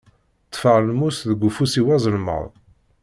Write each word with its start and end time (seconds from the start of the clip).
Ṭṭfeɣ 0.47 0.77
lmus 0.89 1.17
deg 1.29 1.41
ufus-iw 1.47 1.87
azelmaḍ. 1.95 2.45